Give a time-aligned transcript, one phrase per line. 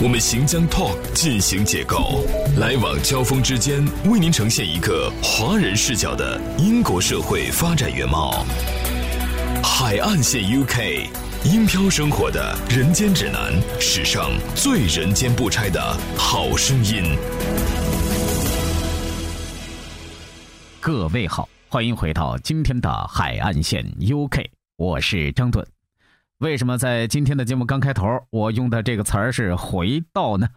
[0.00, 2.24] 我们行将 Talk 进行解构，
[2.58, 8.44] 来往交锋之间，为您呈现一个华人视角的英国社会发展原貌。
[9.62, 11.06] 海岸线 UK，
[11.44, 15.80] 英漂生活的人间指南，史上最人间不拆的
[16.16, 17.04] 好声音。
[20.80, 25.64] 各位好，欢迎回到今天的海岸线 UK，我是张盾。
[26.42, 30.48] 为什么在今天的节目刚开头，我用的这个词儿是“回到”呢？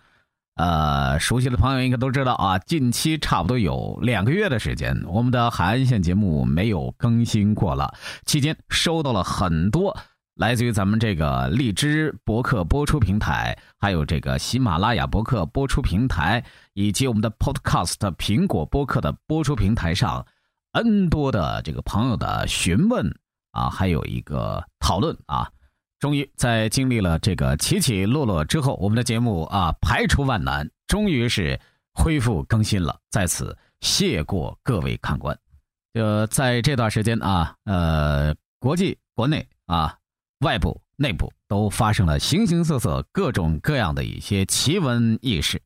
[0.56, 7.94] 呃，熟悉的朋友应该都知道啊，近期差不多有两个月的时间，我们的海岸线节目没有更新过了。
[8.26, 9.96] 期间收到了很多
[10.34, 20.26] 来自于咱们这个荔枝博客播出平台，还有这个喜马拉雅博客播出平台，以及我们的 Podcast 苹果播客的播出平台上
[20.72, 23.16] ，N 多的这个朋友的询问
[23.52, 25.48] 啊，还有一个讨论啊。
[26.00, 31.60] 终于在经历了这个起起落落之后，我们的节目啊排除万难，终于是
[31.94, 33.00] 恢复更新了。
[33.10, 35.38] 在此谢过各位看官。
[35.94, 39.98] 呃，在这段时间啊，呃，国际、国内啊，
[40.40, 45.62] 外部、内部都发生了形形色色、各种各样的一些奇闻异事。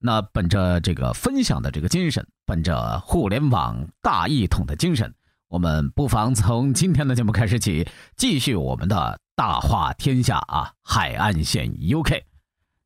[0.00, 5.14] 那本着这个分享的这个精神，本着互联网大一统的精神，
[5.46, 9.20] 我们不妨从今天的节目开始起，继续我们的。
[9.38, 12.24] 大话天下啊，海岸线 UK，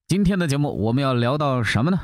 [0.07, 1.99] 今天的节目我们要聊到什么呢？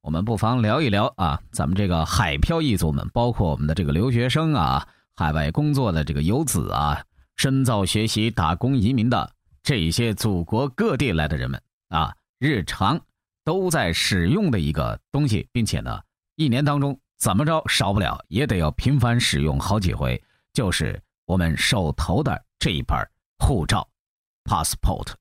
[0.00, 7.04] 我们不妨聊一聊啊，咱们这个海漂一族们，包括我们的这个留学生啊，海外工作的这个游子啊，
[7.36, 9.30] 深造学习、打工移民的
[9.62, 11.60] 这些祖国各地来的人们
[11.90, 12.98] 啊，日常
[13.44, 16.00] 都在使用的一个东西，并且呢，
[16.36, 20.18] 一年当中怎么着少不了也得要频繁使用好几回，
[20.54, 22.96] 就是我们手头的这一本
[23.38, 23.86] 护照。
[24.44, 25.14] passport，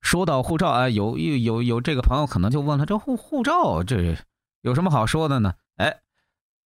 [0.00, 4.16] 说到护照啊，有有有有这个朋友可能就问了，这护护照这
[4.62, 5.54] 有什么好说的呢？
[5.76, 6.00] 哎，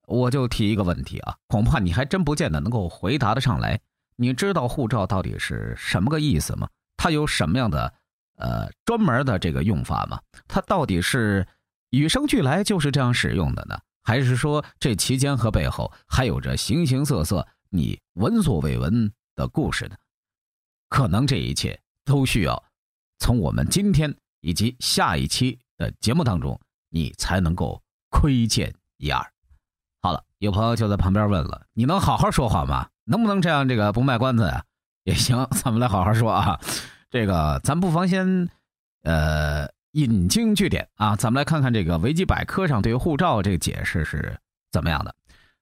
[0.08, 3.80] 我就提一个问题啊，恐怕你还真不见得能够回答得上来。
[4.16, 6.70] 你知道护照到底是什么个意思吗？
[6.98, 7.94] 它有什么样的
[8.38, 10.20] 呃专门的这个用法吗？
[10.48, 11.48] 它到底是
[11.90, 19.96] 与生俱来就是这样使用的呢，还是说这期间和背后还有着形形色色你闻所未闻的故事呢？
[20.94, 22.64] 可能这一切都需要
[23.18, 26.60] 从我们今天以及下一期的节目当中，
[26.92, 27.82] 你才能够
[28.12, 29.20] 窥见一二。
[30.04, 32.90] 好了，有朋友就在旁边问了：“你能好好说话吗？
[33.06, 34.64] 能不能这样这个不卖关子呀？”
[35.04, 36.60] 也行，咱们来好好说啊。
[37.10, 38.48] 这个咱不妨先
[39.02, 44.38] 呃引经据典啊，咱们来看看这个维基百科上对于护照这个解释是
[44.72, 45.16] 怎么样的。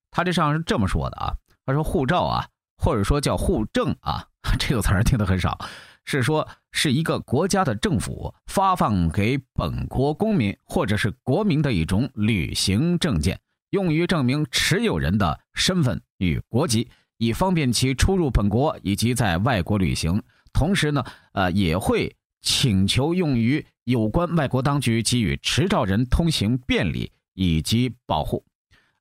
[0.09, 1.33] 他这上是这么说的啊，
[1.65, 4.27] 他说护照啊，或者说叫护证啊。
[4.59, 5.57] 这个词儿听得很少，
[6.03, 20.21] 是说是一个国家的政府发放给本国公民或者是国民的一种旅行证件，用于证明持有人的身份与国籍，以方便其出入本国以及在外国旅行。
[20.51, 21.03] 同时呢，
[21.33, 28.43] 呃，也会请求用于有关外国当局给予持照人通行便利以及保护。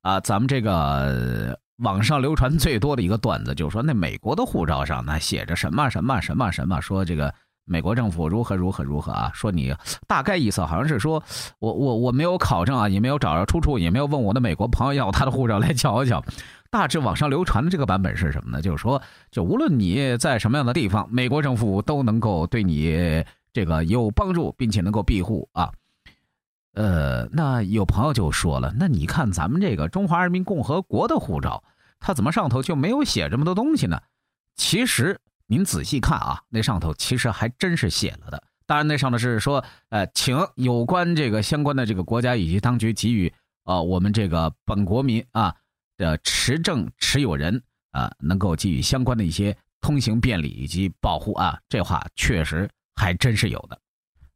[0.03, 1.59] 啊，咱们这个。
[1.81, 7.33] 网上流传最多的一个段子，就是说那美国的护照上呢写着什么什么什么什么，说这个
[7.65, 9.75] 美国政府如何如何如何啊，说你
[10.07, 11.23] 大概意思好像是说
[11.59, 16.23] 我我我没有考证啊，也没有找着出处，也没有问我的美国朋友要他的护照来瞧一瞧。
[16.71, 18.63] 大致网上流传的这个版本是什么呢？
[18.63, 25.71] 就是说，就无论你在什么样的地方，美国政府都能够对你这个有帮助，并且能够庇护啊。
[26.75, 31.63] 呃，那有朋友就说了，那你看咱们这个中华人民共和国的护照。
[32.01, 34.01] 他怎么上头就没有写这么多东西呢？
[34.57, 38.43] 其实您仔细看啊，那上头其实还真是写了的。
[38.67, 43.33] 当然，那上头是说，呃，请有关这个相关的这个国家以及当局给予
[43.65, 45.55] 呃我们这个本国民啊
[45.97, 51.59] 的持证持有人啊，能够给予相关的一些通行便利以及保护啊。
[51.69, 53.79] 这话确实还真是有的。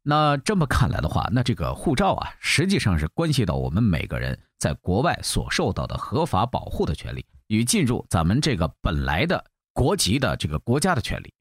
[0.03, 7.25] 那这么看来的话，那这个护照啊，实际上是关系到我们每个人在国外所受到的合法保护的权利。
[7.55, 11.33] 与进入咱们这个本来的国籍的这个国家的权利，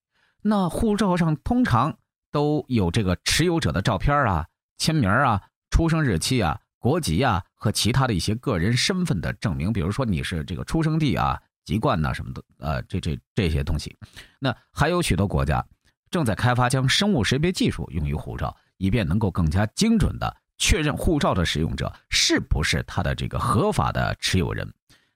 [0.42, 1.98] 那护照上通常
[2.32, 4.46] 都有这个持有者的照片啊、
[4.78, 13.96] 签名啊、出生日期啊、国籍啊和其他的一些个人身份的证明，比如说你是这个出生地啊、籍贯呐什么的，呃，这这这些东西。
[14.40, 15.66] 那还有许多国家
[16.12, 24.72] 正在开发将生物识别技术用于护照，以便能够更加精准的确认护照的使用者是不是他的这个合法的持有人。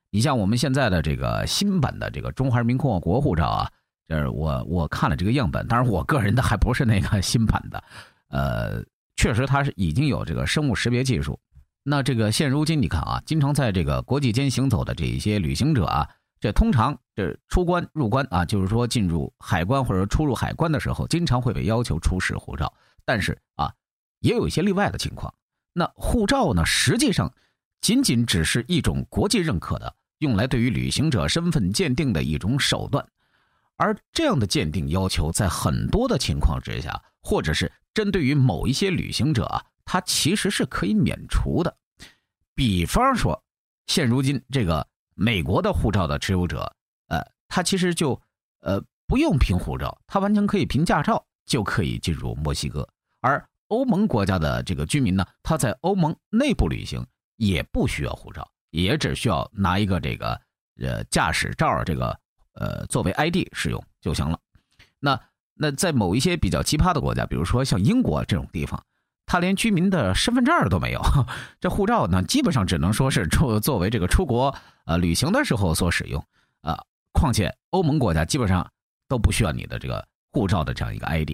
[0.09, 3.69] 你像我们现在的这个新版的这个中华人民共和国护照啊，
[4.07, 7.83] 就是我我看了这个样本，当然我个人的还不是那个新版的，
[8.29, 8.81] 呃，
[9.17, 11.37] 确实它是已经有这个生物识别技术。
[11.83, 16.09] 那这个现如今你看啊，经常在这个国际间行走的这一些旅行者啊，
[16.39, 22.73] 这通常这出关入关啊，就是说进入海关或者出入海关的时候，经常会被要求出示护照。
[23.03, 23.73] 但是啊，
[24.21, 25.33] 也有一些例外的情况。
[25.73, 27.33] 那护照呢，实际上。
[27.81, 33.07] 仅仅只是一种国际认可的、用来对于旅行者身份鉴定的一种手段，
[33.75, 41.77] 而这样的鉴定要求在很多的情况之下，或者是针对于某一些旅行者啊，它其实是可以免除的。
[42.55, 43.41] 比方说，
[43.85, 46.75] 现如今这个美国的护照的持有者，
[47.07, 48.19] 呃，他其实就
[48.61, 52.87] 呃不用凭护照，他完全可以凭驾照就可以进入墨西哥。
[53.21, 57.05] 而欧盟国家的这个居民呢，他在欧盟内部旅行。
[57.37, 60.39] 也不需要护照，也只需要拿一个这个
[60.79, 62.19] 呃驾驶照这个
[62.53, 64.37] 呃作为 ID 使用就行了。
[64.99, 65.19] 那
[65.53, 68.83] 那在某一些比较奇葩的国家，比如说像英国这种地方，
[69.25, 71.01] 他连居民的身份证都没有，
[71.59, 74.53] 这护照呢基本上只能说是作作为这个出国
[74.85, 76.23] 呃旅行的时候所使用
[76.61, 76.83] 啊。
[77.13, 78.71] 况且欧盟国家基本上
[79.07, 81.31] 都不需要你的这个护照的这样一个 ID。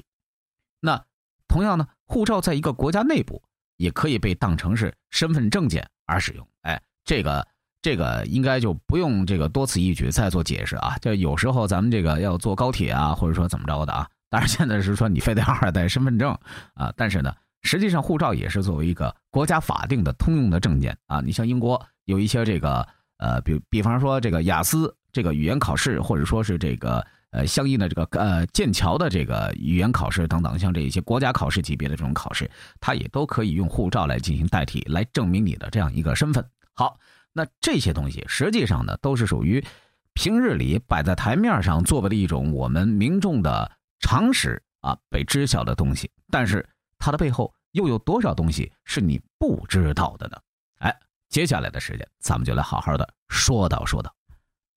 [0.80, 1.04] 那
[1.48, 3.44] 同样呢，护照在一个国家内部
[3.78, 5.88] 也可以被当成是身份证件。
[6.06, 7.48] 而使用，哎，这个
[7.82, 10.98] 这个应该就不用这个多此一举再做解释啊。
[11.00, 16.38] 就有时候咱们这个要坐高铁啊，或者说怎么着的啊，当然现在是说你非得二代身份证
[16.74, 21.22] 啊，但是呢，实际上护照也是作为一个国家法定的通用的证件啊。
[21.22, 22.86] 你像英国有一些这个
[23.18, 27.02] 呃，比比方说这个雅思这个语言考试，或者说是这个。
[27.34, 32.50] 呃，相应的这个呃剑桥的这个语言考试等等，像这一些国家考试级别的这种考试，
[32.80, 36.48] 它也都可以用护照来进行代替，来证明你的这样一个身份。
[36.76, 36.96] 好，
[37.32, 39.66] 那这些东西实际上呢，都是属于
[40.14, 46.12] 平日里摆在台面上作为的一种我们民众的常识啊，被知晓的东西。
[46.30, 46.64] 但是
[47.00, 50.38] 它的背后又有多少东西是你不知道的呢？
[50.78, 50.96] 哎，
[51.30, 54.14] 接下来的时间，咱们就来好好的说道说道。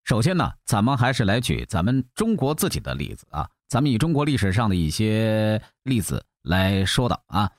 [0.06, 3.50] 首先呢，咱们还是来举咱们中国自己的例子啊。
[3.66, 7.50] 咱们以中国历史上的一些例子来说的啊。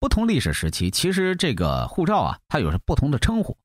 [0.00, 3.56] 不同历史时期，其实这个护照啊，它有着不同的称呼。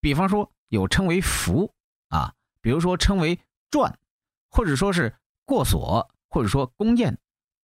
[0.00, 1.70] 比方说，有称为符
[2.08, 3.38] 啊，比如说称为
[3.70, 3.94] 传，
[4.48, 5.14] 或者说是
[5.44, 7.18] 过所，或者说宫宴、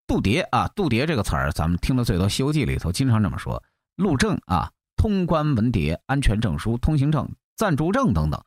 [0.06, 0.69] 度牒啊。
[0.76, 3.64] 度牒这个词儿，咱们听的最多，《西游记》里头经常这么说。
[3.96, 7.26] 路证啊，通关文牒、安全证书、通行证、
[7.56, 8.44] 暂住证等等。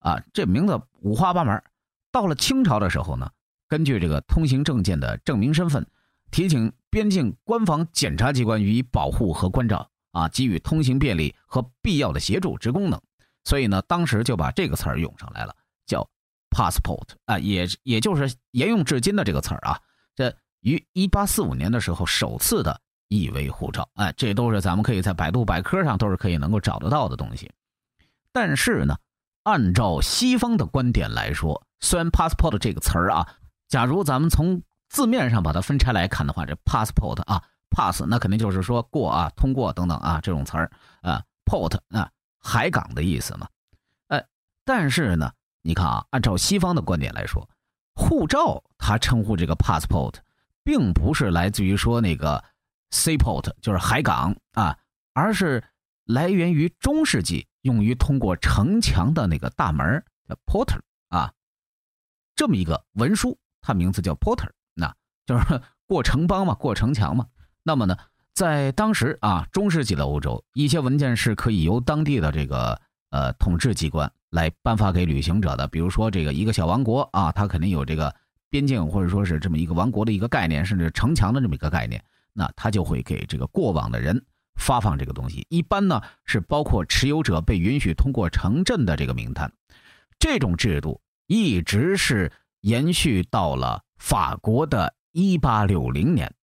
[0.00, 1.62] 啊，这名字五花八门。
[2.10, 3.30] 到了清朝的时候呢，
[3.68, 5.86] 根据这个通行证件的证明身份，
[6.30, 13.00] 提请边境官方检察机关予以保护和关照，啊，给予通行便利和必要的协助之功能。
[13.44, 15.54] 所以呢，当时就把这个词儿用上来了，
[15.86, 16.08] 叫
[16.50, 19.78] passport 啊，也也就是沿用至今的这个词儿啊。
[20.16, 27.50] 这于一八四五年的时候首次的译为护照，哎，这都是咱们可以在百度百科上都是可以能够找得到的东西。
[28.32, 28.96] 但是呢。
[29.48, 33.26] 按照西方的观点来说，虽然 passport 这个词儿啊，
[33.66, 43.48] 假如咱们从字面上把它分拆来看的话，这 passport 啊，pass 那肯定就是说过啊，通过等等啊这种词儿啊，port 啊，海港的意思嘛。
[44.08, 44.22] 哎，
[44.66, 47.48] 但是呢，你看啊，按照西方的观点来说，
[47.94, 50.16] 护照它称呼这个 passport，
[50.62, 52.44] 并不是来自于说那个
[52.90, 54.76] seaport 就是海港啊，
[55.14, 55.64] 而是
[56.04, 57.47] 来源于中世纪。
[57.62, 61.32] 用于通过城墙的那个大门叫 porter 啊，
[62.36, 64.94] 这么一个文书，它名字叫 porter，那
[65.26, 67.26] 就是过城邦嘛，过城墙嘛。
[67.62, 67.96] 那么呢，
[68.34, 75.66] 在当时啊，中世纪的欧洲，一些文件是可以由当地的这个呃统治机关来颁发给旅行者的。
[75.68, 78.14] 比如说，这个一个小王国啊，它肯定有这个
[78.48, 84.24] 边境或者说是这么一个王国的一个概念，甚至城墙的这么一个概念，那他就会给这个过往的人。
[84.58, 89.50] 发放这个东西，一般呢是包括持有者被允许通过城镇的这个名单。
[90.18, 96.34] 这种制度一直是延续到了法国的1860年。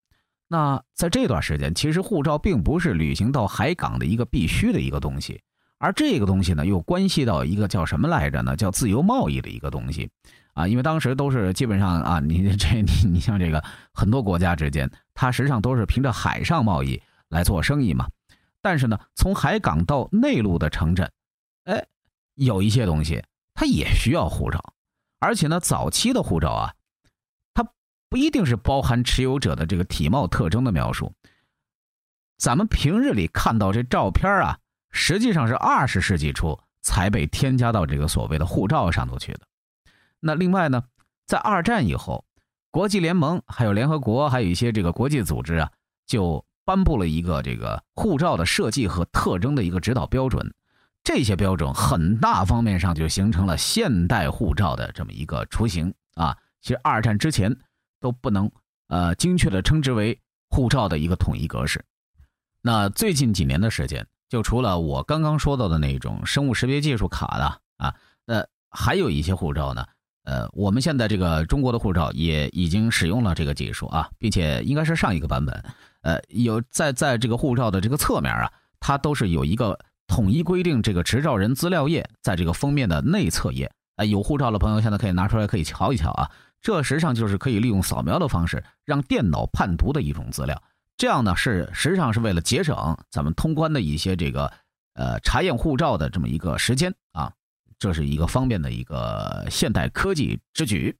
[0.48, 5.41] 那在这段时间，其实护照并不是旅行到海港的一个必须的一个东西，
[5.77, 8.55] 而这个东西呢又关系到一个叫什么来着呢？
[8.55, 10.10] 叫自由贸易的一个东西
[10.53, 10.67] 啊。
[10.67, 17.01] 因为当时都是基本上啊，你这你你像这个很多国家之间，它实际上都是凭着海上贸易。
[17.29, 18.08] 来做生意嘛，
[18.62, 21.12] 但是呢，从海港到内陆的城镇，
[21.63, 21.86] 哎，
[22.36, 24.74] 有一些东西它也需要护照，
[25.20, 26.74] 而且呢，早期的护照啊，
[27.53, 27.67] 它
[28.10, 31.13] 不一定是包含持有者的这个体貌特征的描述。
[32.38, 34.60] 咱们平日里看到这照片啊，
[34.91, 39.41] 实际上是二十世纪初才被添加到这个所谓的护照上头去的。
[40.20, 40.84] 那另外呢，
[41.25, 42.25] 在二战以后，
[42.72, 45.72] 国际联盟还有联合国，还有一些这个国际组织啊，
[46.05, 50.53] 就颁布了一个这个护照的设计和特征的一个指导标准。
[51.03, 56.36] 这些标准很大方面上就形成了现代护照的这么一个雏形啊。
[56.62, 57.55] 其实二战之前
[58.01, 58.51] 都不能
[58.88, 60.19] 呃精确的称之为
[60.50, 61.86] 护照的一个统一格式。
[62.62, 67.93] 那最近几年的时间，就除了我刚刚说到的那种生物识别技术卡的啊，
[68.25, 69.86] 那还有一些护照呢。
[70.24, 75.63] 呃，我们现在这个中国的护照也已经使用了这个技术啊，并且应该是上一个版本。
[76.05, 83.71] 呃，有在在这个护照的这个侧面啊，它都是有一个统一规定，这个执照人资料页在这个封面的内侧页。
[83.95, 86.29] 哎，有护照的朋友现在可以拿出来可以瞧一瞧啊。
[86.62, 90.62] 这实际上就是可以利用扫描的方式让电脑判读的一种资料。
[90.95, 94.51] 这样呢是实际上是为了节省咱们通关的一些这个
[94.93, 97.33] 呃查验护照的这么一个时间啊。
[97.77, 100.95] 这是一个方便的一个现代科技之举，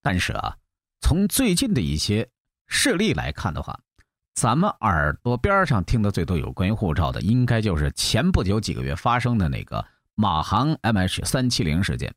[0.00, 0.56] 但是啊，
[1.00, 2.28] 从最近的一些
[2.68, 3.78] 事例来看的话，
[4.34, 9.84] 咱们耳朵边上听的最多有关于护照的，应该就是前不久几个月发生的那个
[10.16, 12.12] 马航 MH 三七零事件。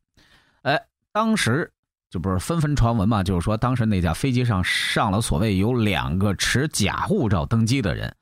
[0.62, 0.80] 哎，
[1.12, 1.72] 当时
[2.10, 8.12] 就不是纷纷传闻嘛，就是说当时那架飞机上上了所谓有两个持假护照登机的人，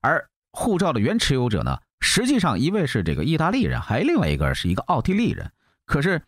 [0.00, 1.78] 而护照的原持有者呢？
[2.00, 5.50] 实际上，一位是这个意大利人，还另外一个是一个奥地利人。
[5.86, 6.20] 可是，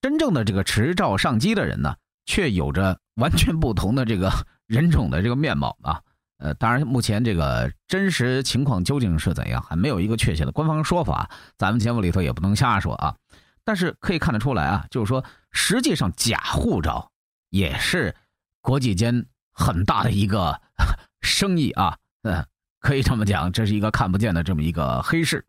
[0.00, 1.94] 真正的这个持照上机的人呢，
[2.24, 4.32] 却有着完全不同的这个
[4.66, 6.02] 人种的这个面貌啊。
[6.38, 13.16] 呃，当然，目前这个真实情况究竟是怎样，还没有一个确切的官方说法，咱们节目里头也不能瞎说啊。
[13.64, 17.10] 但是可以看得出来啊，就是说，实际上假护照
[17.50, 18.14] 也是
[18.60, 20.60] 国际间很大的一个
[21.22, 21.96] 生意啊。
[22.22, 22.46] 嗯。
[22.78, 25.44] 可以这么讲，这是一个看不见的这么一个黑市，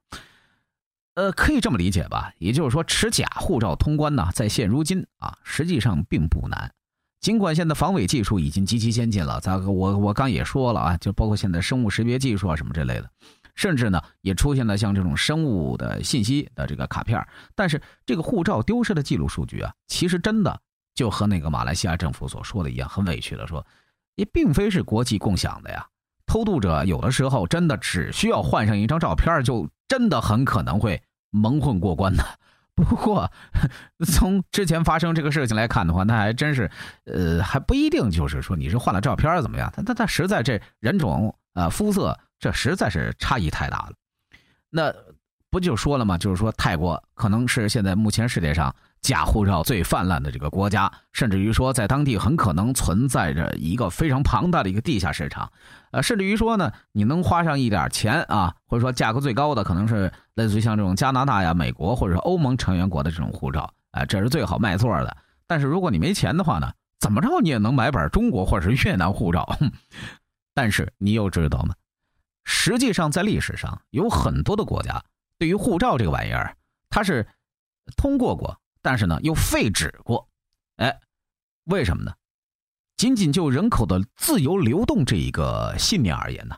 [1.13, 2.33] 呃，可以这么理解吧？
[2.39, 6.73] 也就是说，持假护照通关呢，在现如今啊，实际上并不难。
[7.19, 13.09] 尽管现在防伪技术已经极其先进了，咱我我刚也说了啊，就包括现在生物识别技术啊什么之类的，
[13.55, 17.25] 甚至呢也出现了像这种生物的信息的这个卡片。
[17.55, 20.59] 但是这个护照丢失的记录数据啊，其实真的
[20.93, 23.65] 就和那个马来西亚政府所说的一样，很委屈的说，
[24.15, 25.85] 也并非是国际共享的呀。
[26.27, 32.23] 偷渡者有的时候真的只需要换上一张照片，就真的很可能会蒙混过关的。
[32.85, 33.29] 不过，
[34.05, 36.69] 从之前发生这个事情来看的话，那还真是，
[37.05, 39.73] 呃，还不一定就是说你是换了照片怎么样？
[39.75, 43.93] 他他他实在这人种啊肤色，这实在是差异太大了。
[44.69, 44.93] 那
[45.49, 46.17] 不就说了吗？
[46.17, 48.73] 就是说泰国可能是现在目前世界上。
[49.01, 55.51] 假护照最泛滥的这个国家，甚至于说在当地很可能存在着一个非常庞大的一个地下市场，
[55.91, 65.15] 呃，甚至于说呢，你能花上一点钱啊，或者说价格最高的可能是类似于像这种加拿大呀、美国或者是欧盟成员国的这种护照，啊，这是最好卖座的。
[65.45, 69.57] 但是如果你没钱的话呢，怎么着你也能买本中国或者是越南护照。
[70.53, 71.75] 但是你又知道吗？
[72.43, 75.03] 实际上在历史上有很多的国家
[75.37, 76.55] 对于护照这个玩意儿，
[76.89, 77.25] 它是
[77.95, 78.59] 通过过。
[78.87, 80.29] 但是呢，又废止过，
[80.77, 80.97] 哎，
[81.65, 82.13] 为什么呢？
[82.95, 86.55] 仅仅就人口的自由流动这一个信念而言呢，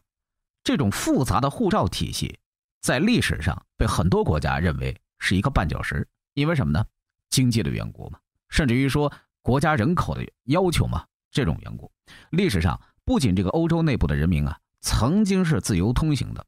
[0.63, 2.37] 这种复杂的护照体系，
[2.81, 6.85] 在历史上被很多国家认为是一个绊脚石，因为什么呢？
[7.31, 11.91] 经济的缘故嘛，甚至于说国家人口的要求嘛，这种缘故。
[12.29, 16.45] 历史上不仅这个欧洲内部的人民啊，曾经是自由通行的，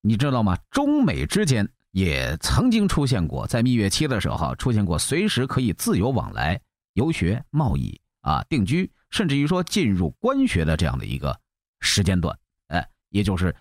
[0.00, 0.56] 你知道吗？
[0.70, 1.68] 中美之间。
[1.92, 6.58] 也曾经出现过，在蜜月期的时候，出现过随时可以自由往来、
[6.94, 11.38] 游学、贸易啊、定居，甚至于说进入官学的这样的一个
[11.80, 12.36] 时间段。
[12.68, 13.54] 哎，也就是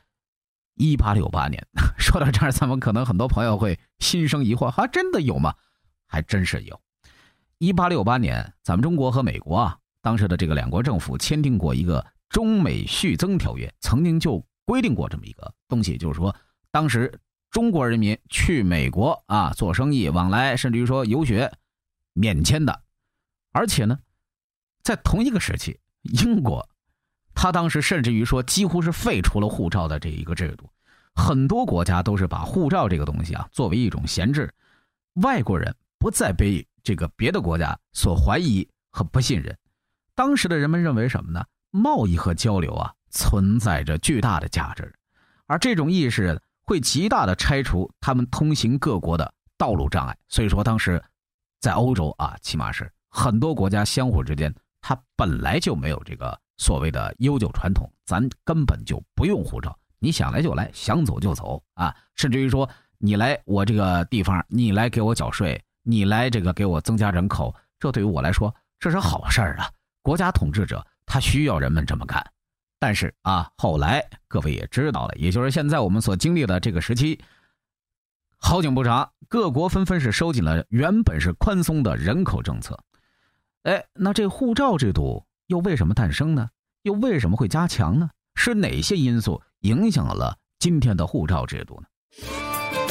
[0.76, 1.62] 一八六八年。
[2.00, 5.54] 说到这儿，咱们可能很多朋友会心生疑惑：还，真的有吗？
[6.08, 6.80] 还真是有。
[7.58, 16.34] 一八六八年，咱们中国和美国啊，当时的这个两国政府签订过一个中美续增条约，曾经就规定过这么一个东西，就是说
[16.72, 17.14] 当时。
[17.52, 21.52] 中国人民去美国啊做生意往来，甚至于说游学，
[22.14, 22.82] 免签的。
[23.52, 24.00] 而且呢，
[24.82, 26.68] 在同一个时期，英国，
[27.36, 30.70] 他当时甚至于说几乎是废除了护照的这一个制度。
[31.14, 34.50] 很多国家都是把护照这个东西啊作为一种闲置，
[35.16, 39.56] 外国人不再被这个别的国家所怀疑和不信任。
[40.16, 41.46] 当时的人们认为什么呢？
[41.70, 44.94] 贸易和交流啊存在着巨大的价值。
[45.48, 50.18] 而这种意识会极大的拆除他们通行各国的道路障碍。
[50.30, 51.04] 所以说，当时
[51.60, 69.70] 在欧洲啊，起码是很多国家相互之间，它本来就没有这个所谓的悠久传统，咱根本就不用护照，你想来就来，想走就走啊，甚至于说你来我这个地方，你来给我缴税，你来这个给我增加人口，这对于我来说这是好事儿啊。
[70.02, 72.26] 国家统治者他需要人们这么干。
[72.82, 77.24] 但是啊，后来各位也知道了，也就是现在我们所经历的这个时期，
[78.38, 82.84] 好景不长，各国纷纷是收紧了原本是宽松的人口政策。
[83.62, 86.50] 哎，那这护照制度又为什么诞生呢？
[86.82, 88.10] 又为什么会加强呢？
[88.34, 91.88] 是哪些因素影响了今天的护照制度呢？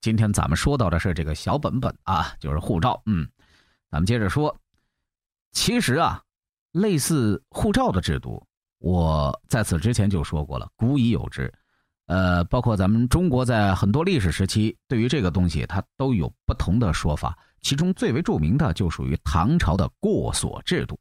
[0.00, 3.00] 今天咱们说到的是这个小本本啊，就是护照。
[3.06, 3.28] 嗯，
[3.90, 4.56] 咱们接着说。
[5.52, 6.22] 其实啊，
[6.72, 8.46] 类似护照的制度，
[8.78, 11.52] 我在此之前就说过了，古已有之。
[12.06, 17.36] 呃，包括咱们中国在很多历史时期，对于这个东西它都有不同的说法。
[17.60, 20.98] 其中最为著名的就属于唐朝的过所制度。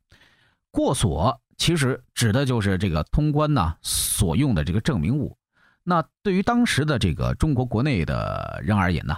[0.71, 5.37] 过所其实指的就是这个通关呢所用的这个证明物。
[5.89, 9.17] 那对于当时的这个中国国内的人而言呢，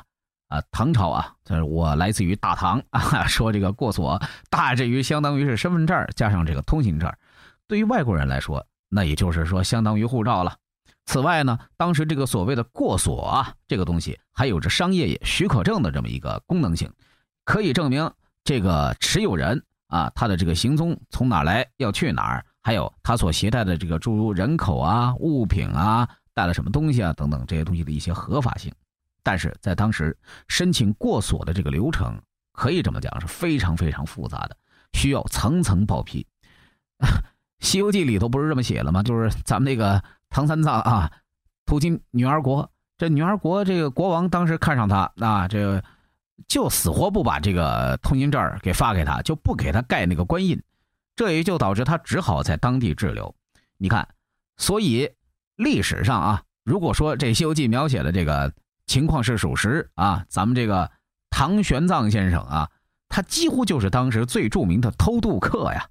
[0.50, 4.22] 啊，唐朝啊，就是我来自于大唐 啊，说这个过所
[4.52, 7.12] 大致于相当于是身份证加上这个通行证，
[7.68, 10.56] 对于外国人来说，那也就是说相当于护照了。
[11.08, 16.88] 此外呢，当时这个所谓的过所啊，这个东西还有着商业许可证的这么一个功能性，
[17.46, 18.12] 可以证明
[18.44, 26.08] 这个持有人啊，他的这个行踪从哪来，要去哪儿，还有他所携带的这个诸如人口啊、物品啊。
[26.40, 27.12] 带了什么东西啊？
[27.12, 28.74] 等等这些东西的一些合法性，
[29.22, 32.18] 但是在当时申请过所的这个流程，
[32.54, 34.56] 可以这么讲是非常非常复杂的，
[34.94, 36.26] 需要层层报批。
[37.60, 39.04] 《西游记》里头不是这么写了吗？
[39.04, 41.12] 就是咱们那个唐三藏啊，
[41.66, 45.84] 途经女儿国，这女儿国这个国王当时看上他啊，这
[46.48, 50.64] 就死活不把这个通行证给发给他，就不给他盖那个官印，
[51.18, 53.36] 这也就导致他只好在当地滞留。
[53.78, 54.08] 你看，
[54.56, 55.12] 所以。
[55.60, 58.54] 历史上啊，如果说这《西游记》描写的这个
[58.86, 60.90] 情况是属实啊，咱们这个
[61.30, 62.70] 唐玄奘先生啊，
[63.10, 65.90] 他几乎就是当时最著名的偷渡客呀。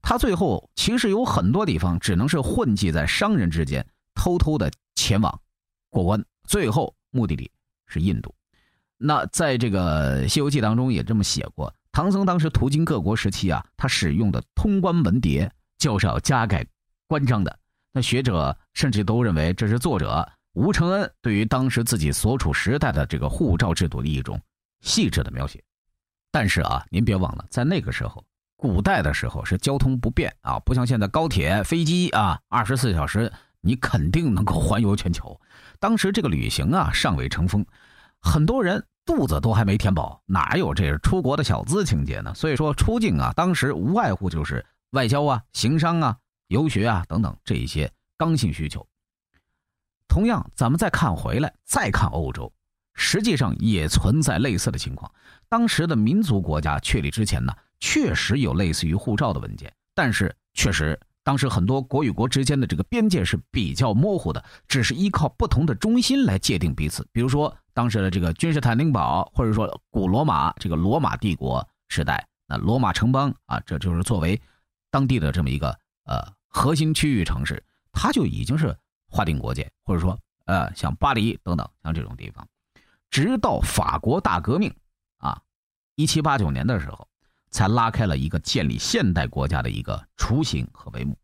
[0.00, 5.40] 他最后其实有很多地方只能是混迹在商人之间，偷偷的前往
[5.90, 7.50] 过关，最后目的地
[7.86, 8.34] 是印度。
[8.96, 16.66] 那在这个《西游记》当中也这么写过，唐僧当时途经各国时期啊，他使用的通关文牒就是要加盖
[17.06, 17.58] 关章的。
[17.92, 24.40] 那学者甚至都认为这是作者吴承恩对于当时自己所处时代的这个护照制度的一种
[24.80, 25.62] 细致的描写。
[26.30, 28.24] 但是啊，您别忘了，在那个时候，
[28.56, 35.38] 古代的时候是交通不便啊，不像现在高铁、飞机啊，二十四小时你肯定能够环游全球。
[35.78, 37.64] 当时这个旅行啊尚未成风，
[38.20, 42.32] 很多人肚子都还没填饱，哪有这出国的小资情节呢？
[42.34, 46.16] 所以说出境啊，当时无外乎就是外交啊、行商啊。
[46.52, 48.86] 游学啊，等等这一些刚性需求。
[50.06, 52.52] 同样，咱们再看回来，再看欧洲，
[52.94, 55.10] 实际上也存在类似的情况。
[55.48, 67.08] 当时的民族国家确立之前呢，确实有类似于护照的文件，但是确实当时很多国与国之间的这个边界是比较模糊的，只是依靠不同的中心来界定彼此。
[67.10, 74.38] 比如说当时的这个君士坦丁堡，或者说古罗马这个罗马帝国时代，那罗马城邦啊，这就是作为
[74.90, 75.70] 当地的这么一个
[76.04, 76.22] 呃。
[76.52, 78.76] 核心区域城市，它就已经是
[79.08, 82.46] 划定国界，或者说，呃，像巴黎等等，像这种地方，
[83.10, 84.72] 直到法国大革命，
[85.16, 85.40] 啊，
[85.96, 87.08] 一七八九年的时候，
[87.50, 91.16] 才拉开了一个建立现代国家的一个雏形和帷幕。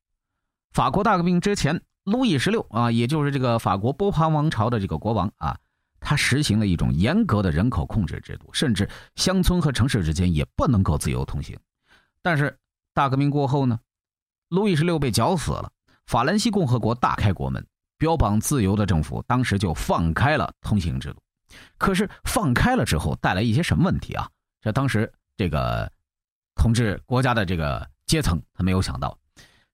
[0.72, 5.58] 法国大革命之前，路易十六啊，也就是这个法国波旁王朝的这个国王啊，
[6.00, 11.58] 他实行了一种严格的人口控制制度，甚至乡村和城市之间也不能够自由通行。
[12.22, 12.58] 但是
[12.94, 13.78] 大革命过后呢？
[14.48, 15.70] 路易十六被绞死了，
[16.06, 17.64] 法兰西共和国大开国门，
[17.98, 21.20] 标榜自由的政府当时就放开了通行制度。
[21.76, 24.28] 可是放开了之后，带来一些什么问题啊？
[24.60, 25.90] 这当时这个
[26.54, 29.18] 统治国家的这个阶层，他没有想到，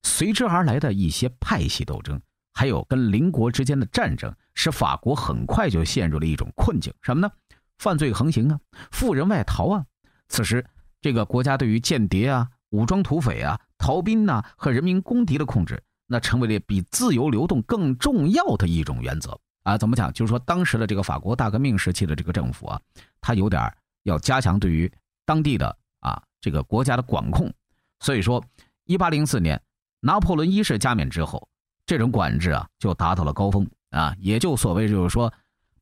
[0.02, 2.20] 随之而来的一些派系斗争，
[2.52, 6.92] 还有跟邻国之间的战争，使法国很快就陷入了一种困境。
[7.00, 7.32] 什么呢？
[7.78, 8.58] 犯罪横行啊，
[8.92, 9.84] 富人外逃啊。
[10.28, 10.64] 此时，
[11.00, 19.38] 这个国家对于间谍啊、武装土匪啊、逃兵呐和人民公敌的控制，那成为了比自由流动更重要的一种原则。
[19.62, 20.10] 啊，怎么讲？
[20.10, 22.80] 就是说，当时的这个法国大革命时期的这个政府啊，
[23.20, 23.70] 他有点
[24.04, 24.90] 要加强对于
[25.26, 27.52] 当地的啊这个国家的管控。
[28.00, 28.42] 所以说，
[28.86, 29.60] 一八零四年
[30.00, 31.46] 拿破仑一世加冕之后，
[31.84, 35.30] 这种管制啊就达到了高峰啊，也就所谓就是说，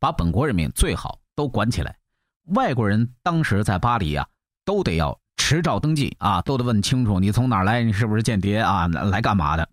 [0.01, 1.97] 把本国人民最好都管起来，
[2.47, 4.27] 外国人当时在巴黎啊
[4.65, 5.17] 都得要
[5.53, 9.69] 持照登记啊，都得问清楚你从哪来，你是不是间谍啊，来干嘛的。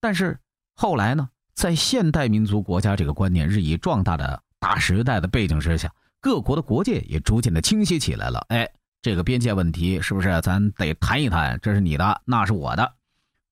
[0.00, 0.38] 但是
[0.74, 1.28] 后来呢？
[1.54, 8.46] 在现代民族国家这个观念日益壮大的大时代的背景之下，各国的国界也逐渐的清晰起来了。
[8.50, 8.70] 哎，
[9.02, 11.58] 这个边界问题是不是咱得谈一谈？
[11.60, 12.94] 这是你的，那是我的。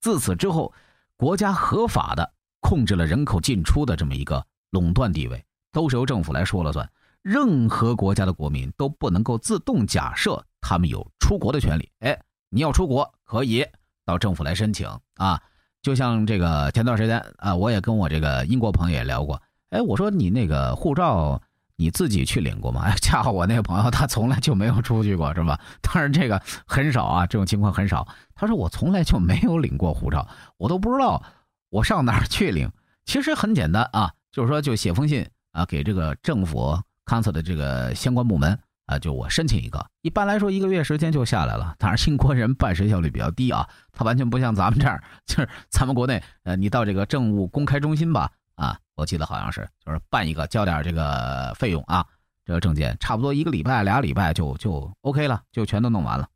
[0.01, 0.73] 自此之后，
[1.17, 6.89] 国家合法的控制了人口进出的这么一个垄断地位，都是由政府来说了算。
[7.25, 11.91] 任何国家的国民都不能够自动假设他们有出国的权利。
[12.01, 13.67] 哎，你要出国可以
[14.05, 15.41] 到政府来申请啊。
[15.81, 19.41] 就像这个前段时间啊，我也跟我这个英国朋友也聊过。
[19.71, 21.41] 哎，我说你那个护照
[21.77, 22.83] 你自己去领过吗？
[22.83, 25.59] 哎，恰好我那个朋友他从来就没有出去过，是吧？
[25.81, 28.07] 当然这个很少啊，这种情况很少。
[28.35, 31.23] 他说我从来就没有领过护照，我都不知道
[31.71, 32.71] 我上哪儿去领。
[33.07, 38.59] 其实很简单啊，就是说就写封信啊，给这个政府康测的这个相关部门。
[38.87, 41.75] 啊，就我申请一个，一般来说一个月时间就下来了。
[41.79, 52.05] 当然，新国人办事效率比较低啊，他完全不像咱们这儿，就是咱们国内，呃，你到这个政务公开中心吧，啊，我记得好像是，就是办一个，交点这个费用啊，
[52.45, 56.29] 这个证件差不多一个礼拜、俩礼拜就就 OK 了，就全都弄完了。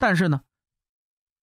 [0.00, 0.40] 但是呢，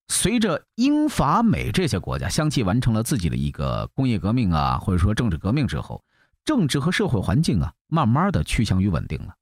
[0.08, 6.04] 随着英法美这些国家相继完成了自己的一个工业革命啊，或者说政治革命之后，
[6.44, 9.34] 政治和社会环境啊，慢慢的趋向于稳定了。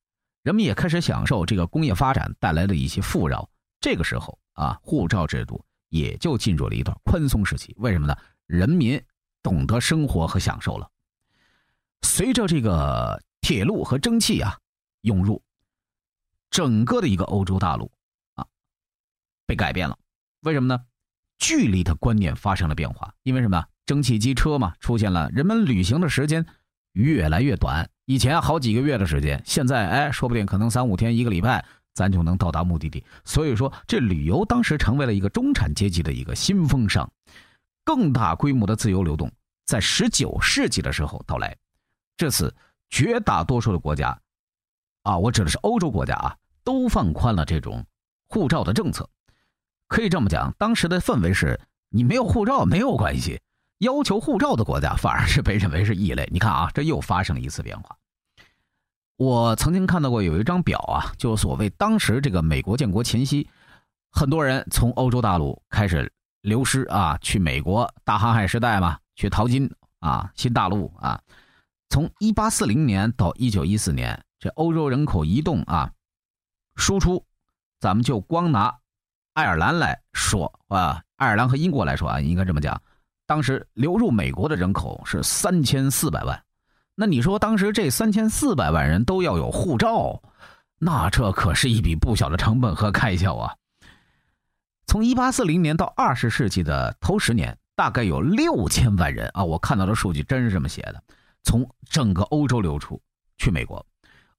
[0.43, 3.49] 人们也开始享受这个工业发展带来的一些富饶。
[3.81, 7.75] 这个时候啊，护照制度也就进入了一段宽松时期。
[7.79, 8.17] 为什么呢？
[8.47, 9.01] 人民
[9.43, 10.89] 懂得生活和享受了。
[12.03, 14.59] 随着这个铁路和蒸汽啊
[15.03, 15.43] 涌入，
[16.51, 17.91] 整个的一个欧洲大陆
[18.35, 18.47] 啊
[19.47, 19.97] 被改变了。
[20.41, 20.85] 为什么呢？
[21.39, 23.15] 距离的观念发生了变化。
[23.23, 23.65] 因为什么？
[23.85, 26.47] 蒸汽机车嘛出现了，人们旅行的时间
[26.93, 27.89] 越来越短。
[28.07, 33.05] 以前好几个月的时间，现在哎，说不定可能三五天、一个礼拜，咱就能到达目的地。
[33.25, 37.11] 所以说，这旅游当时成为了一个中产阶级的一个新风尚。
[37.85, 39.29] 更大规模的自由流动
[39.65, 41.57] 在十九世纪的时候到来。
[42.17, 42.55] 这次
[42.91, 44.17] 绝大多数的国家，
[45.03, 47.85] 啊，我指的是欧洲国家啊，都放宽了这种
[48.29, 49.09] 护照的政策。
[49.89, 53.41] 可以这么讲，当时的氛围是你没有护照没有关系。
[53.83, 56.29] 要求护照的国家反而是被认为是异类。
[56.33, 57.97] 你看啊，这又发生了一次变化。
[59.17, 63.49] 我曾经看到过有一张表啊，就所谓当时这个美国建国前夕，
[64.11, 66.11] 很多人从欧洲大陆开始
[66.43, 69.69] 流失啊，去美国大航海时代嘛，去淘金
[69.99, 71.21] 啊，新大陆啊。
[71.89, 75.91] 从一八四零年到一九一四年，这欧洲人口移动啊，
[76.77, 77.25] 输出，
[77.81, 78.79] 咱们就光拿
[79.35, 82.81] 爱尔兰来说啊，爱尔兰和英国来说啊，应该这么讲。
[83.33, 86.45] 当时流入美国的人口是三千四百万，
[86.95, 90.23] 那你说当时这三千四百万人都要有护照，
[90.79, 93.57] 那这可是一笔不小的成本和开销啊。
[94.87, 101.03] 从一八四零年到二十世纪的头十年，大概有六千万人啊，我看到的数据真是这么写的，
[101.43, 103.01] 从整个欧洲流出
[103.39, 103.83] 去美国。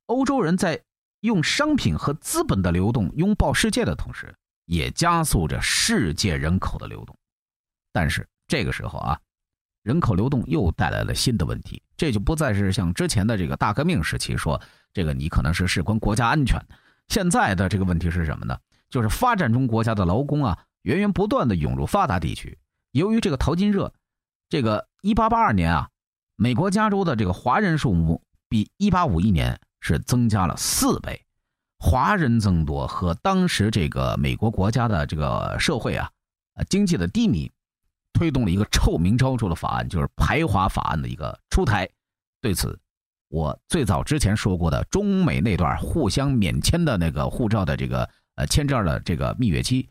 [0.05, 0.79] 欧洲人在
[1.21, 4.31] 用商品和资本的流动拥抱世界的同时，
[4.65, 7.17] 也加速着世界人口的流动，
[7.91, 8.23] 但是。
[8.53, 9.19] 这个时候啊，
[9.81, 14.61] 人口流动又带来了新的问题，这就不再是像之前的这个大革命时期说
[14.93, 16.63] 这个你可能是事关国家安全。
[17.07, 18.55] 现在的这个问题是什么呢？
[18.91, 22.55] 就是发展中国家的劳工啊，源源不断的涌入发达地区。
[22.91, 23.91] 由于这个淘金热，
[24.49, 25.89] 这个1882年啊，
[26.35, 31.19] 美国加州的这个华人数目比1851年是增加了四倍。
[31.79, 36.07] 华人增多和当时这个美国国家的这个社会啊，
[36.69, 37.51] 经济的低迷。
[38.13, 41.89] 推动了一个臭名昭著的法案，就是排华法案的一个出台。
[42.39, 42.79] 对此，
[43.27, 49.89] 我最早之前说过的中美那段互相免签的那个护照的这个呃签证的这个蜜月期，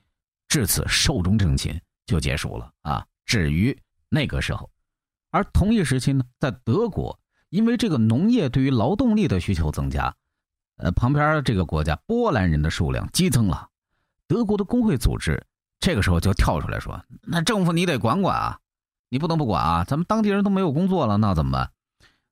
[0.48, 3.04] 至此寿终正寝就结束了啊。
[3.24, 3.76] 至于
[4.08, 4.70] 那个时候，
[5.30, 10.14] 而同一时期呢，在德国，因为这个农业对于劳动力的需求增加，
[10.76, 13.68] 呃，旁边这个国家波兰人的数量激增了，
[14.26, 15.42] 德国的工会组织
[15.82, 18.60] 这个时候就跳出来说：“那政府你得管管啊，
[19.08, 21.72] 你不能不管啊，咱们当地人都没有工作了，那怎么办？”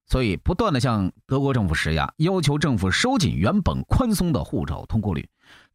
[0.06, 5.28] 所以不断的向德国政府施压，要求政府收紧原本宽松的护照通过率。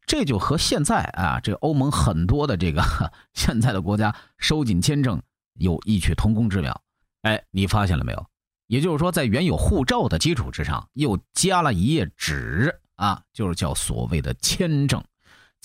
[0.06, 2.82] 这就和现在啊，这欧盟很多的这个
[3.34, 5.20] 现在的国家收紧签证
[5.58, 6.80] 有异曲同工之妙。
[7.22, 8.26] 哎，你发现了没有？
[8.68, 15.04] 也就是说，在原有护照的基础之上，又加了一页纸啊，就是叫所谓的签证。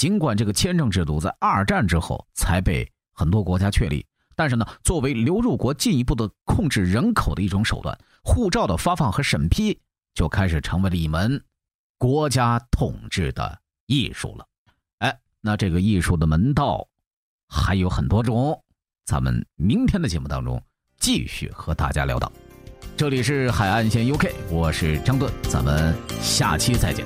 [0.02, 4.04] 尽管这个签证制度在二战之后才被很多国家确立，
[4.36, 9.80] 但是呢，作为流入国进一步的控制人口的一种手段，护照的发放和审批
[10.16, 11.40] 就开始成为了一门
[12.00, 13.62] 国家统治的。
[13.86, 14.48] 艺术了，
[14.98, 16.88] 哎，那这个艺术的门道
[17.48, 18.60] 还有很多种，
[19.06, 20.60] 咱们明天的节目当中
[20.98, 22.32] 继续和大家聊到。
[22.98, 27.06] 这里是海岸线 UK，我是张盾，咱们下期再见。